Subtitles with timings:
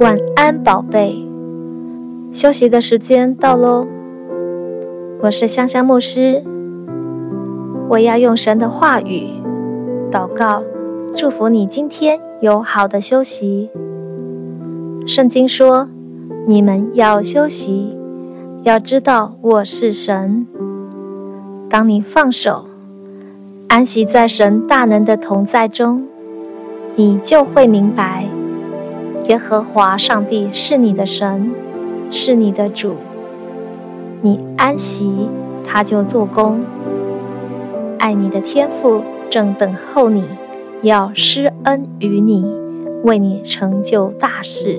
[0.00, 1.24] 晚安，宝贝。
[2.32, 3.86] 休息的时间到喽。
[5.22, 6.42] 我是香香牧师，
[7.88, 9.28] 我要用神的话语
[10.10, 10.64] 祷告，
[11.14, 13.70] 祝福你今天有好的休息。
[15.06, 15.88] 圣经说
[16.44, 17.96] ：“你们要休息，
[18.64, 20.44] 要知道我是神。”
[21.70, 22.64] 当你放手，
[23.68, 26.08] 安息在神大能的同在中，
[26.96, 28.26] 你就会明白，
[29.28, 31.50] 耶和华上帝是你的神，
[32.10, 32.96] 是你的主。
[34.20, 35.28] 你安息，
[35.64, 36.60] 他就做工。
[37.98, 40.24] 爱你的天父正等候你，
[40.82, 42.54] 要施恩于你，
[43.02, 44.78] 为你成就大事。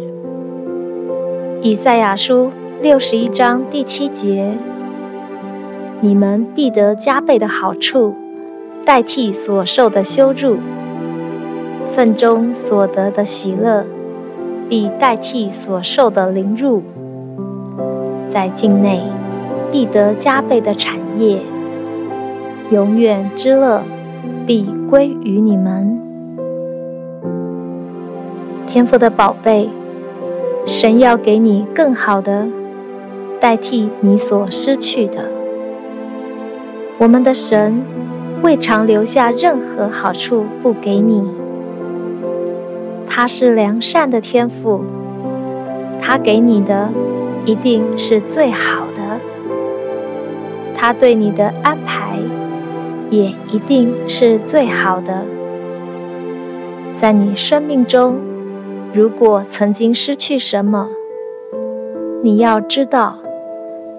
[1.61, 2.51] 以赛亚书
[2.83, 4.53] 六十一章第七节：
[6.01, 8.13] 你们必得加倍的好处。
[8.85, 10.57] 代替所受的羞辱，
[11.95, 13.83] 份中所得的喜乐，
[14.69, 16.83] 必代替所受的凌辱。
[18.29, 19.01] 在境内，
[19.71, 21.39] 必得加倍的产业，
[22.71, 23.83] 永远之乐
[24.45, 25.99] 必归于你们。
[28.67, 29.69] 天父的宝贝，
[30.65, 32.47] 神要给你更好的，
[33.39, 35.29] 代替你所失去的。
[36.97, 37.83] 我们的神。
[38.43, 41.23] 未尝留下任何好处不给你。
[43.17, 44.83] 他是良善的天赋，
[46.01, 46.89] 他给你的
[47.45, 49.21] 一定是最好的。
[50.75, 52.19] 他对你的安排
[53.09, 55.23] 也一定是最好的。
[56.93, 58.17] 在你生命中，
[58.93, 60.89] 如果曾经失去什么，
[62.21, 63.19] 你要知道，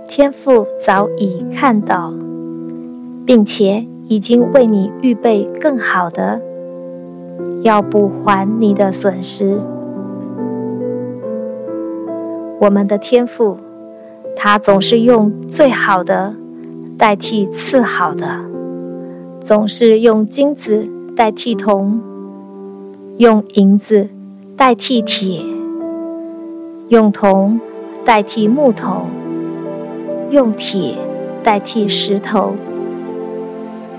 [0.07, 2.13] 天父早已看到，
[3.25, 3.87] 并且。
[4.09, 6.41] 已经为你预备更好的，
[7.63, 9.61] 要不还你的损失。
[12.59, 13.57] 我们的天赋，
[14.35, 16.35] 他总是用最好的
[16.99, 18.41] 代替次好的，
[19.41, 22.01] 总是用金子代替铜，
[23.19, 24.09] 用银子
[24.57, 25.43] 代替铁，
[26.89, 27.61] 用铜
[28.05, 29.03] 代替木头，
[30.31, 30.95] 用铁
[31.43, 32.55] 代替石头。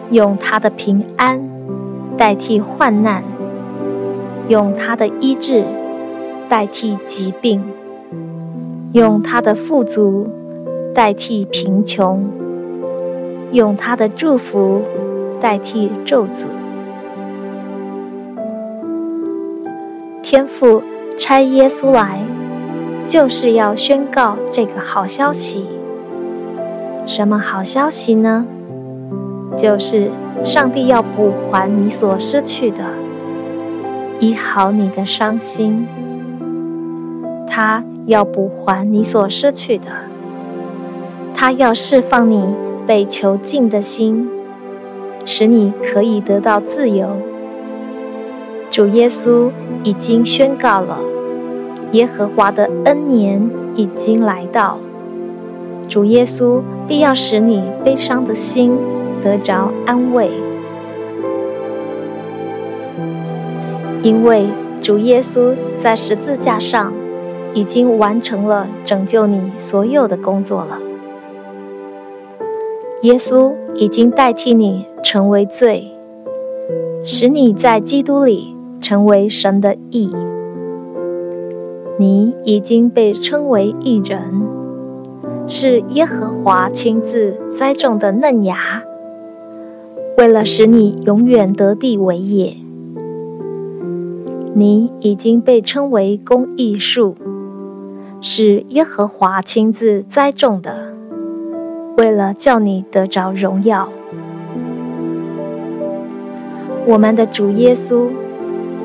[0.09, 1.38] 用他的平安
[2.17, 3.23] 代替患难，
[4.47, 5.63] 用他的医治
[6.50, 7.63] 代替疾病，
[8.91, 10.27] 用他的富足
[10.95, 12.27] 代替贫穷，
[13.51, 14.81] 用他的祝福
[15.39, 16.45] 代替咒诅。
[20.23, 20.81] 天父
[21.16, 22.19] 差耶稣来，
[23.06, 25.66] 就是要宣告这个好消息。
[27.06, 28.45] 什么好消息呢？
[29.56, 30.11] 就是
[30.44, 32.84] 上帝要补还你所失去的，
[34.20, 35.88] 医好你的伤心。
[37.48, 39.88] 他要补还你所失去的，
[41.34, 42.56] 他要释放你
[42.86, 44.30] 被囚禁的心，
[45.25, 47.08] 使你可以得到自由。
[48.69, 49.50] 主耶稣
[49.84, 51.00] 已经宣告了，
[51.92, 54.78] 耶和华的恩年已经来到，
[55.90, 58.78] 主耶稣必要使你悲伤的心。
[59.27, 60.31] 得着安慰，
[64.01, 64.47] 因为
[64.79, 66.93] 主耶稣在十字架上
[67.53, 70.79] 已经完成了拯救你所有的工作了。
[73.01, 75.91] 耶稣已经代替你成为罪，
[77.03, 80.09] 使你在基督里成为神的义。
[81.99, 84.47] 你已经被称为义人，
[85.47, 88.83] 是耶和华亲自栽种的嫩芽。
[90.17, 92.57] 为了使你永远得地为业，
[94.55, 97.16] 你已经被称为公义树，
[98.19, 100.91] 是耶和华亲自栽种的。
[101.97, 103.89] 为了叫你得着荣耀，
[106.88, 108.07] 我们的主耶稣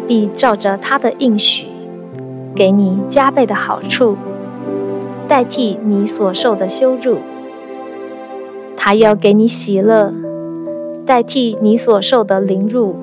[0.07, 1.65] 必照着他的应许，
[2.55, 4.19] 给你加倍的好处，
[5.27, 7.17] 代替你所受的羞辱。
[8.77, 10.13] 他要给你喜乐。
[11.05, 12.95] 代替你所受的凌辱，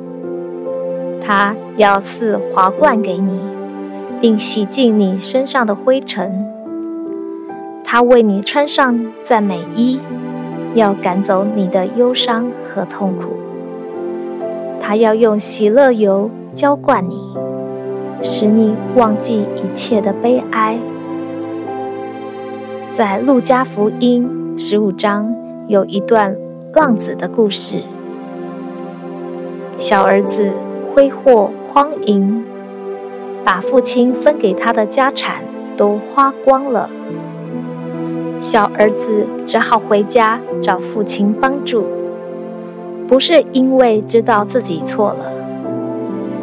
[1.22, 3.40] 他要赐华冠给你，
[4.22, 6.46] 并洗净你身上的灰尘。
[7.84, 10.00] 他为你穿上赞美衣，
[10.76, 13.34] 要赶走你的忧伤和痛苦。
[14.80, 17.22] 他要用喜乐油浇灌你，
[18.24, 20.78] 使你忘记一切的悲哀。
[22.92, 25.36] 在路加福音十五章
[25.68, 26.36] 有一段。
[26.74, 27.80] 浪子的故事。
[29.78, 30.52] 小儿子
[30.94, 32.44] 挥霍荒淫，
[33.44, 35.44] 把父亲分给他的家产
[35.76, 36.90] 都花光了。
[38.40, 41.86] 小儿子只好回家找父亲帮助，
[43.08, 45.32] 不是因为知道自己错了，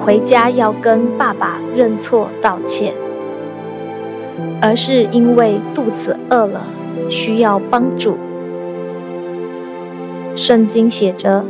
[0.05, 2.93] 回家要跟爸爸认错道歉，
[4.61, 6.63] 而是因为肚子饿了，
[7.09, 8.19] 需要帮助。
[10.37, 11.45] 圣经写着，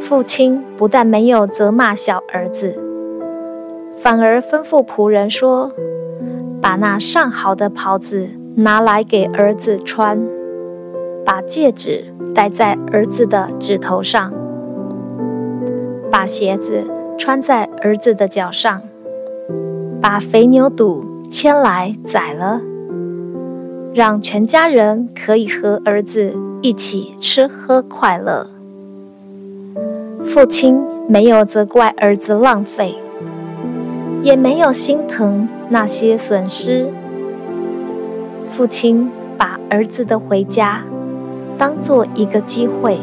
[0.00, 2.78] 父亲不但没有责骂小儿子，
[3.98, 5.72] 反而吩咐仆人说
[6.62, 10.16] ：“把那上好的袍子。”拿来给儿子穿，
[11.24, 14.32] 把戒指戴在儿子的指头上，
[16.08, 16.84] 把鞋子
[17.18, 18.80] 穿在儿子的脚上，
[20.00, 22.60] 把肥牛肚牵来宰了，
[23.92, 26.32] 让全家人可以和儿子
[26.64, 28.46] 一起吃喝快乐。
[30.24, 32.94] 父亲没有责怪儿子浪费，
[34.22, 36.88] 也没有心疼那些损失。
[38.48, 40.82] 父亲把儿子的回家
[41.58, 42.98] 当做一个机会，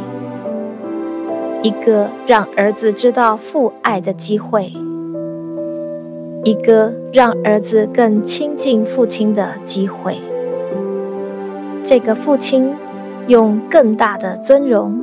[1.62, 4.74] 一个让儿子知道父爱的机会，
[6.44, 10.18] 一个让儿子更亲近父亲的机会。
[11.84, 12.76] 这个父亲
[13.32, 15.00] 用更大的尊荣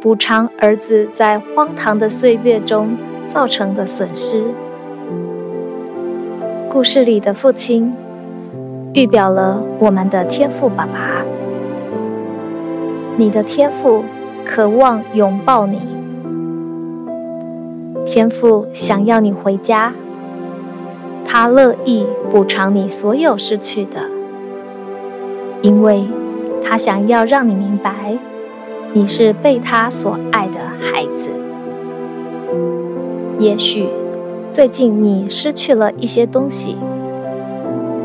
[0.00, 2.96] 补偿儿子在荒唐的岁月中
[3.26, 4.42] 造成的损失。
[6.68, 7.94] 故事里的父亲。
[8.94, 11.22] 预表了我们的天赋爸爸，
[13.16, 14.02] 你的天赋
[14.44, 15.78] 渴望拥抱你，
[18.04, 19.92] 天赋想要你回家，
[21.24, 24.00] 他乐意补偿你所有失去的，
[25.60, 26.08] 因为
[26.64, 28.18] 他想要让你明白，
[28.92, 31.28] 你是被他所爱的孩子。
[33.38, 33.88] 也许
[34.50, 36.76] 最近你失去了一些东西。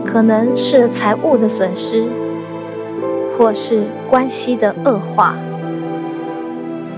[0.06, 2.06] 可能是财务的损失，
[3.36, 5.36] 或是关系的恶化。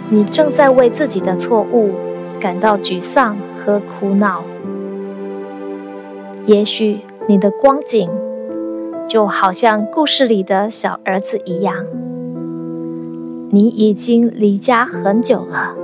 [0.10, 1.92] 你正在为自己的错误
[2.42, 4.44] 感到沮丧和苦恼。
[6.46, 8.10] 也许你的光景
[9.07, 11.86] 就好像故事里的小儿子一样，
[13.50, 15.75] 你已经离家很久了，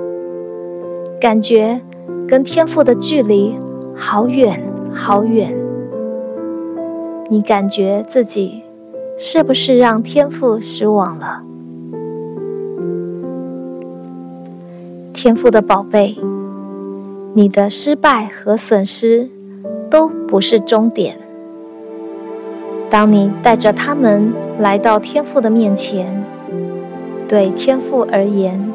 [1.19, 1.81] 感觉
[2.27, 3.55] 跟天父的距离
[3.95, 4.59] 好远
[4.91, 5.55] 好远。
[7.29, 8.63] 你感觉自己
[9.17, 11.43] 是不是让天父失望了？
[15.13, 16.17] 天父的宝贝，
[17.33, 19.29] 你的失败和损失
[19.91, 21.20] 都不是终点。
[22.91, 26.23] 当你带着他们来到天父的面前，
[27.27, 28.71] 对天父而言，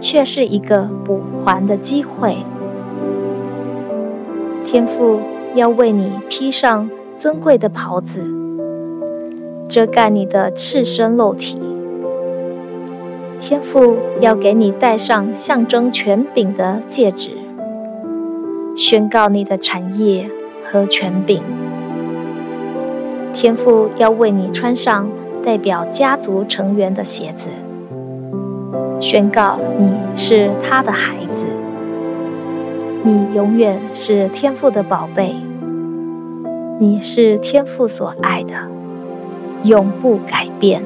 [0.00, 2.38] 却是一个补还的机会。
[4.64, 5.20] 天父
[5.54, 6.90] 要为你披上。
[7.16, 8.18] 尊贵的袍子，
[9.68, 11.60] 遮盖你的赤身肉体。
[13.40, 17.30] 天父要给你戴上象征权柄的戒指，
[18.74, 20.28] 宣告你的产业
[20.64, 21.40] 和权柄。
[23.34, 25.08] 天父要为你穿上
[25.42, 27.48] 代表家族成员的鞋子，
[29.00, 31.42] 宣告你是他的孩子，
[33.02, 35.34] 你永远是天父的宝贝。
[36.78, 38.54] 你是天父所爱的，
[39.64, 40.82] 永不改变。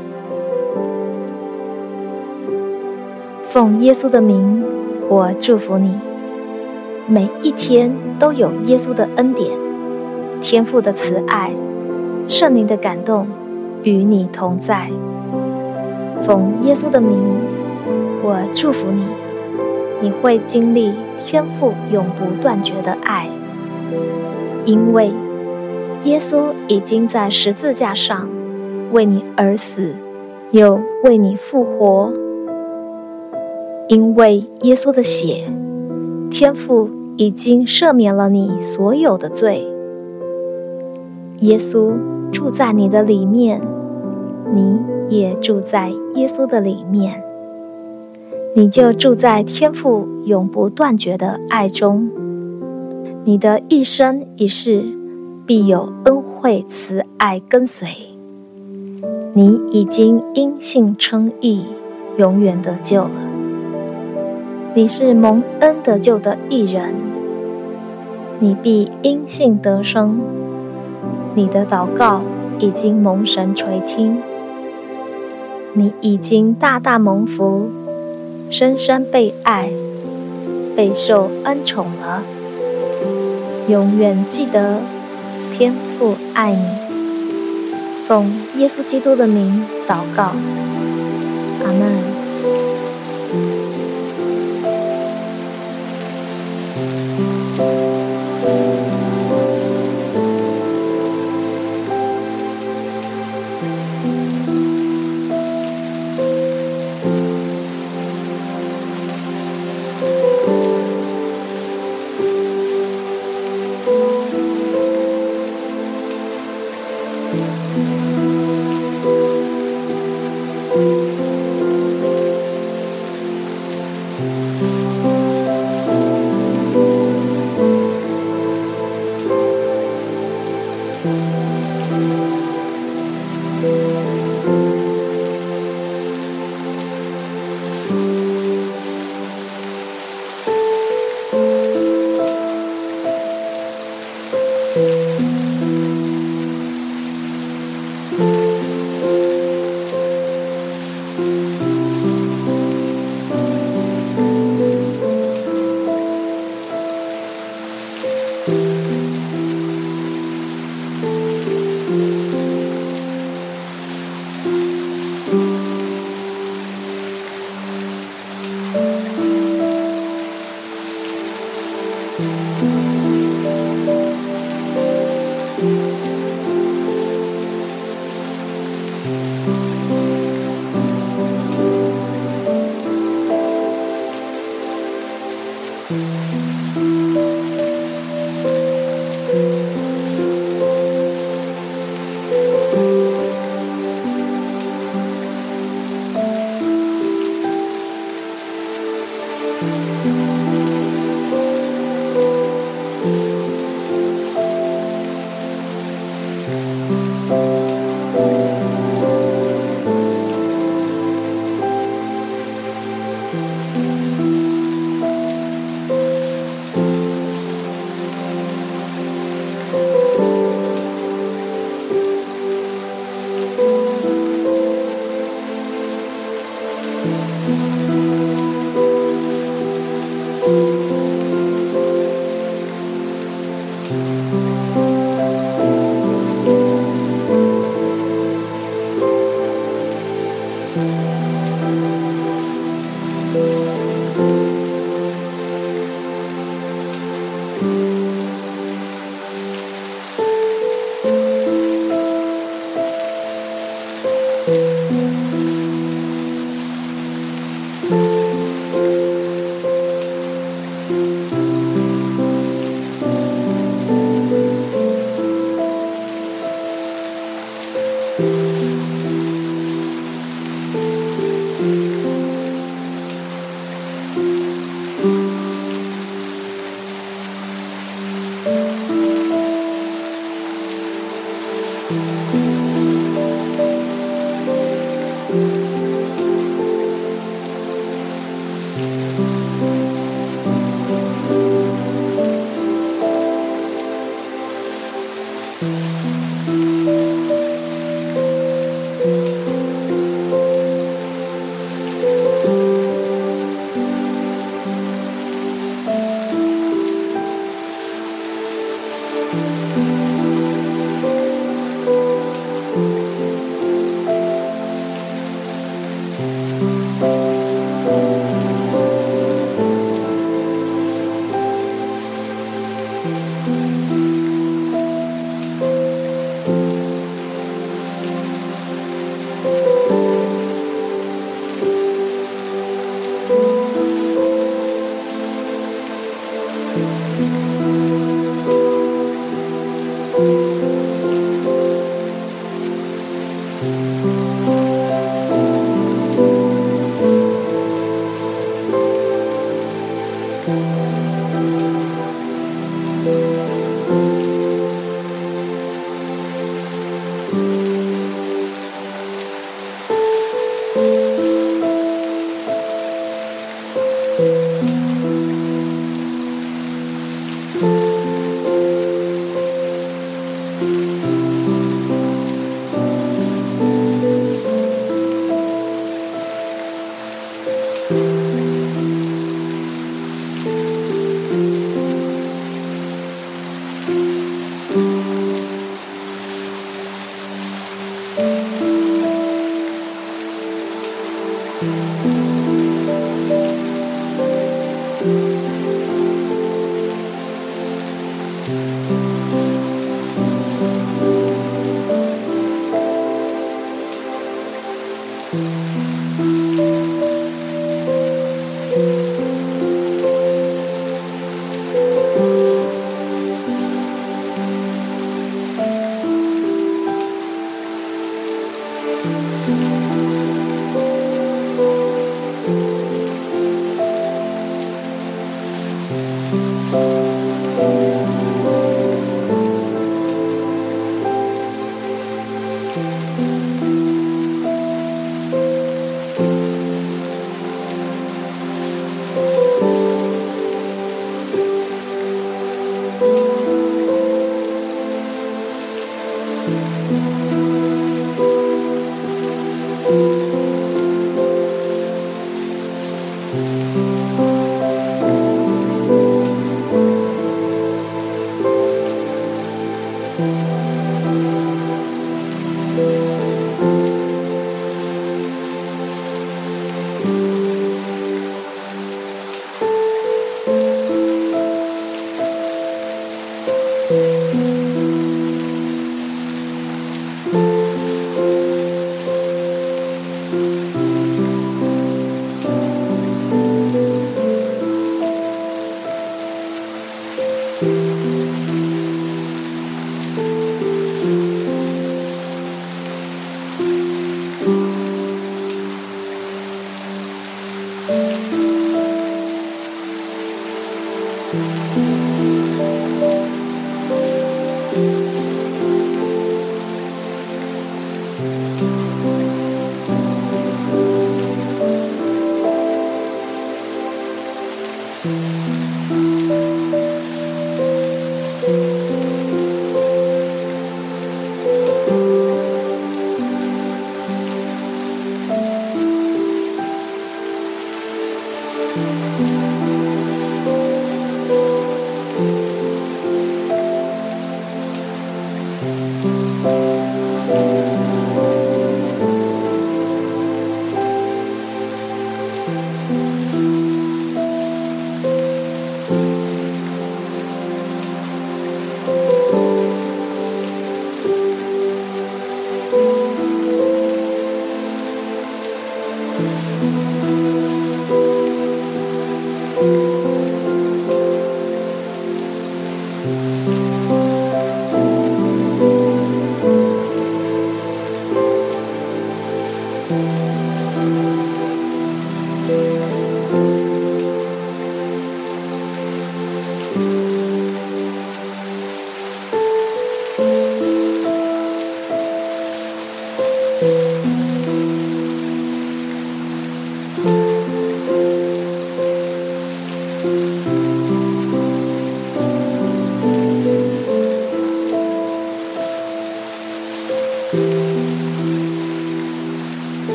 [3.45, 4.65] 奉耶稣的名，
[5.09, 5.95] 我祝福你，
[7.07, 9.51] 每一天都有耶稣的恩典、
[10.43, 11.53] 天父的慈爱、
[12.29, 13.27] 圣灵的感动
[13.83, 14.91] 与你同在。
[16.27, 17.19] 奉耶稣的名，
[18.23, 19.03] 我祝福你，
[20.03, 20.93] 你会经历
[21.25, 23.29] 天父永不断绝的爱，
[24.65, 25.11] 因为。
[26.05, 28.29] 耶稣已经在十字架上
[28.93, 29.93] 为你而死，
[30.53, 32.13] 又为你复活。
[33.89, 35.51] 因为耶稣的血，
[36.31, 39.67] 天父已经赦免了你所有的罪。
[41.41, 41.99] 耶稣
[42.33, 43.61] 住在你的里面，
[44.55, 47.23] 你也住在耶稣的里面，
[48.55, 52.11] 你就住在天父永不断绝的爱中。
[53.25, 54.85] 你的一生一世。
[55.49, 57.89] 必有恩惠慈爱跟随，
[59.33, 61.65] 你已经因信称义，
[62.19, 63.11] 永远得救了。
[64.75, 66.93] 你是蒙恩得救的一人，
[68.39, 70.21] 你必因信得生。
[71.39, 72.23] 你的祷告
[72.59, 74.21] 已经蒙神垂听，
[75.73, 77.71] 你已经大大蒙福，
[78.51, 79.71] 深深被爱，
[80.75, 82.25] 备受恩宠了。
[83.69, 84.81] 永远记得，
[85.57, 86.59] 天父爱你。
[88.09, 90.33] 奉耶稣基督的名祷告，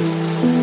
[0.00, 0.61] Música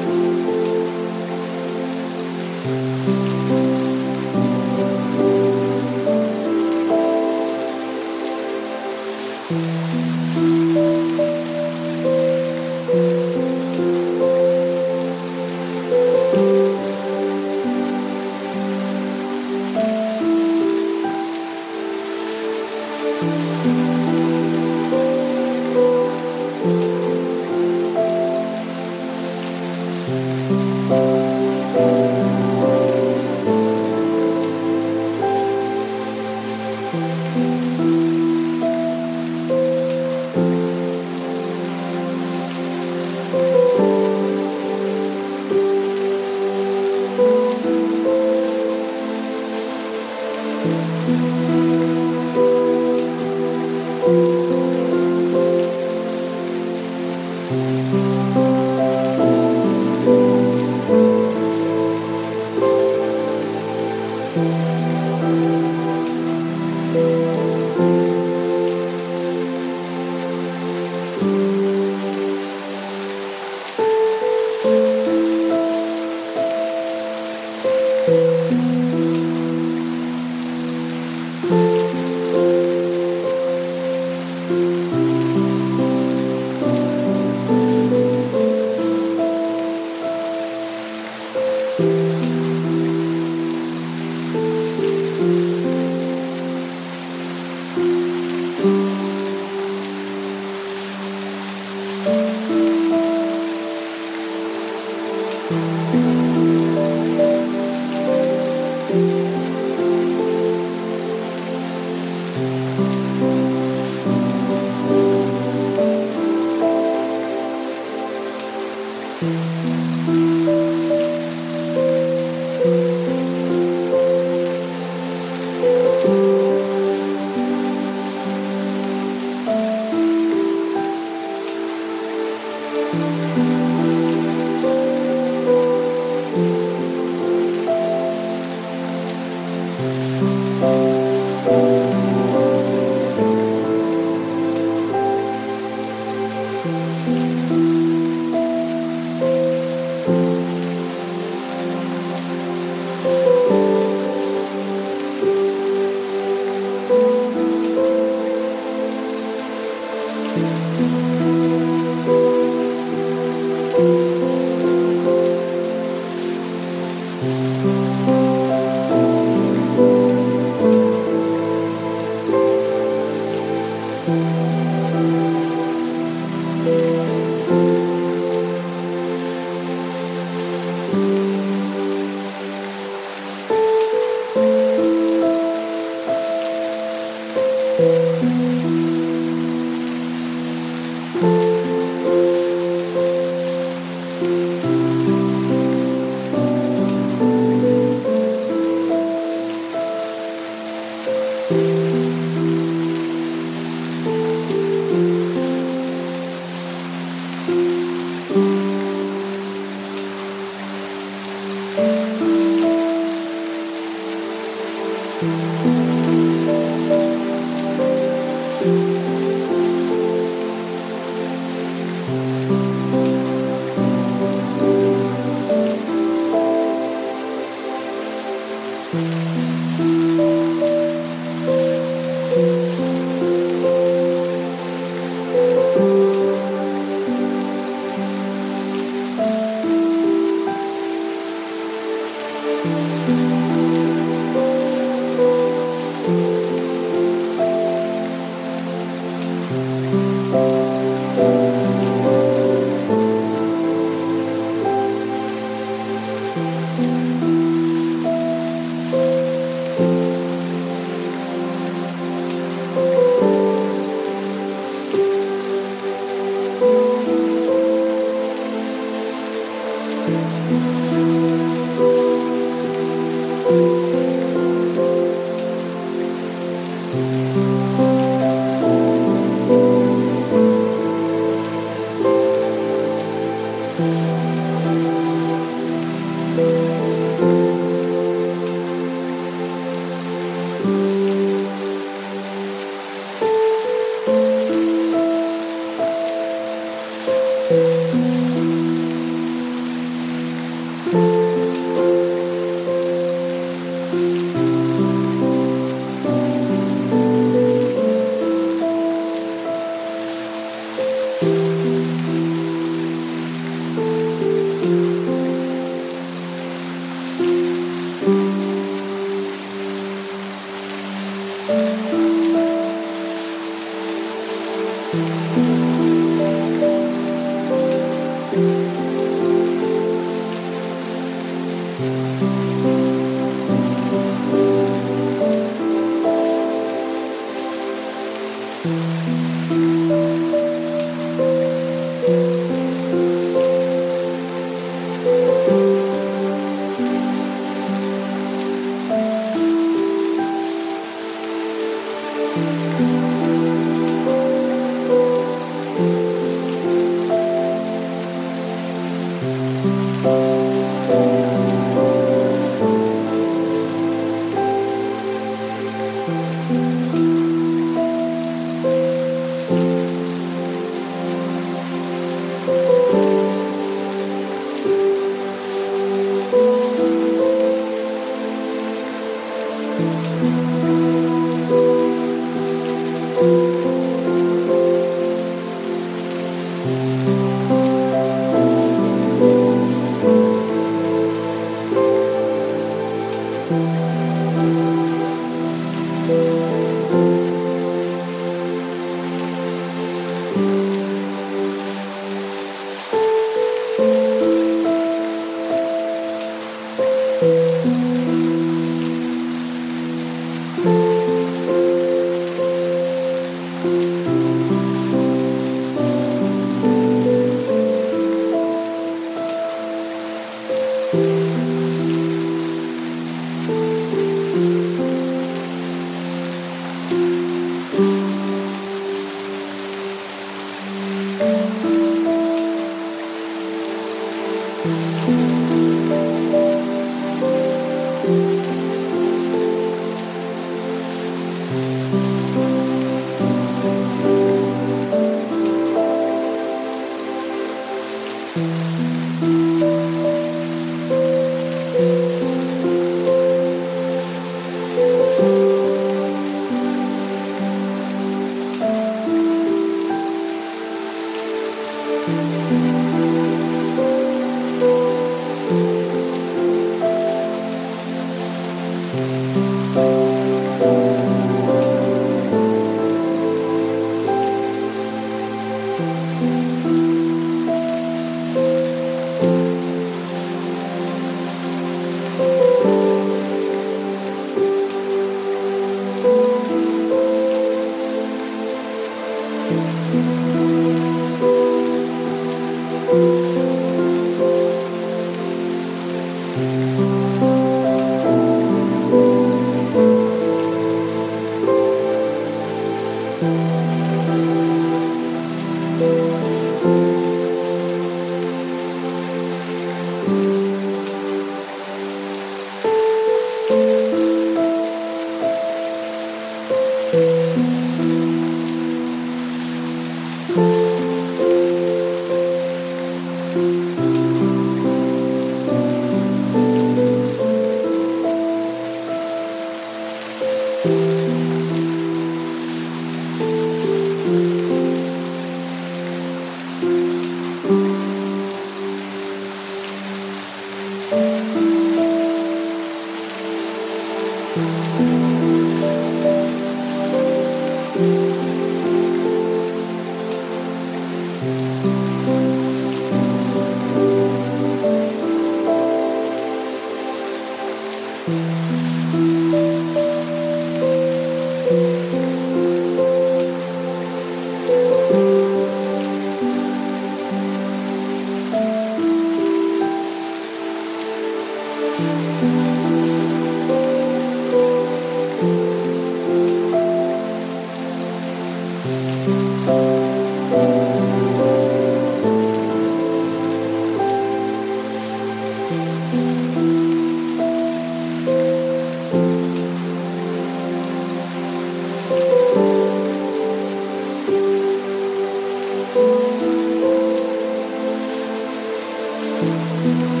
[599.21, 600.00] Música